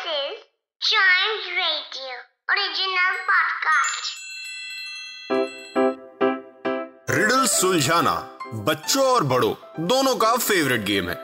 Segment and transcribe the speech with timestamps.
[0.00, 0.38] This is
[0.80, 2.12] Chimes Radio
[2.52, 4.08] original podcast.
[7.10, 8.14] Riddle सुलझाना
[8.68, 9.52] बच्चों और बड़ों
[9.88, 11.14] दोनों का फेवरेट गेम है।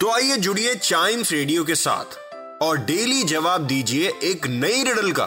[0.00, 2.18] तो आइए जुड़िए चाइम्स रेडियो के साथ
[2.62, 5.26] और डेली जवाब दीजिए एक नई रिडल का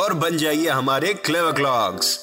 [0.00, 2.18] और बन जाइए हमारे क्लेवर क्लॉक्स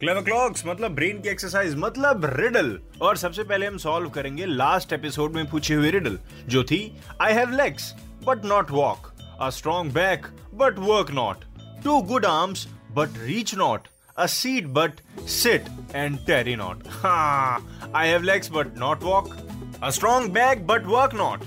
[0.00, 4.92] क्लेवर क्लॉक्स मतलब ब्रेन की एक्सरसाइज मतलब रिडल और सबसे पहले हम सॉल्व करेंगे लास्ट
[4.92, 6.18] एपिसोड में पूछे हुए रिडल
[6.54, 6.80] जो थी
[7.22, 7.92] I have legs
[8.24, 11.44] but not walk a strong back but work not
[11.84, 16.86] two good arms but reach not a seat but sit and tarry not.
[16.86, 17.60] Ha!
[17.94, 19.36] I have legs but not walk,
[19.80, 21.42] a strong back but work not,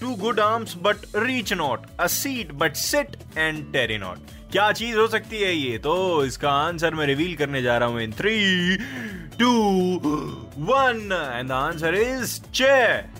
[0.00, 4.18] two good arms but reach not, a seat but sit and tarry not.
[4.50, 8.00] क्या चीज़ हो सकती है ये तो इसका answer मैं reveal करने जा रहा हूँ
[8.02, 8.76] in three
[9.40, 9.50] two
[10.68, 13.10] one and answer is chair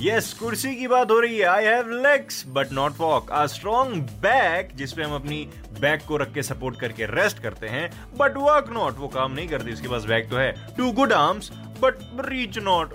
[0.00, 4.02] yes कुर्सी की बात हो रही है। I have legs but not walk a strong
[4.22, 5.38] back जिसपे हम अपनी
[5.80, 9.48] बैक को रख के सपोर्ट करके रेस्ट करते हैं बट वॉक नॉट वो काम नहीं
[9.48, 11.50] करती, उसके पास बैक तो है। Two good arms
[11.82, 12.94] but reach not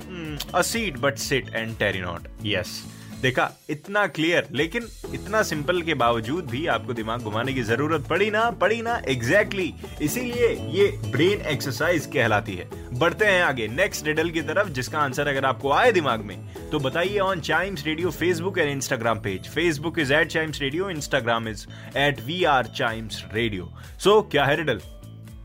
[0.55, 2.81] a seat but sit and tarry not yes
[3.21, 8.29] देखा, इतना क्लियर लेकिन इतना सिंपल के बावजूद भी आपको दिमाग घुमाने की ज़रूरत पड़ी
[8.31, 10.01] ना पड़ी ना एग्जैक्टली exactly.
[10.01, 15.27] इसीलिए ये ब्रेन एक्सरसाइज कहलाती है। बढ़ते हैं आगे नेक्स्ट रिडल की तरफ़, जिसका आंसर
[15.27, 19.99] अगर आपको आए दिमाग में तो बताइए on Chimes Radio Facebook and Instagram page Facebook
[19.99, 21.65] is at Chimes Radio Instagram is
[21.97, 23.71] at we are Chimes Radio
[24.03, 24.81] so क्या है riddle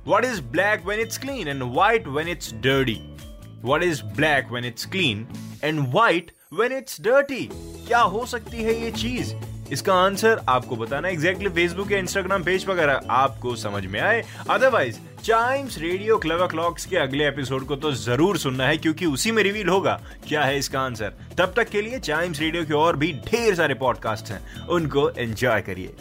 [0.07, 2.97] What is black when it's clean and white when it's dirty?
[3.63, 5.23] What is black when it's clean?
[5.65, 7.43] And white when it's dirty?
[7.87, 9.35] क्या हो सकती है ये चीज़?
[9.73, 14.99] इसका answer आपको बताना एग्जैक्टली फेसबुक या इंस्टाग्राम पेज पर आपको समझ में आए। Otherwise
[15.23, 19.43] Chimes Radio clever clocks के अगले एपिसोड को तो ज़रूर सुनना है क्योंकि उसी में
[19.43, 23.13] रिवील होगा क्या है इसका आंसर। तब तक के लिए चाइम्स रेडियो के और भी
[23.27, 25.95] ढेर सारे पॉडकास्ट हैं। उनको एंजॉय करिए।